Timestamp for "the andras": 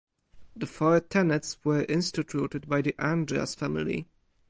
2.81-3.53